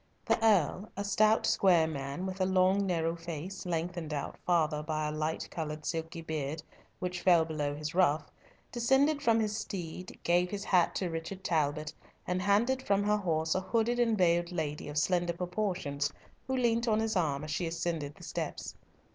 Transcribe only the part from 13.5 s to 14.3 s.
a hooded and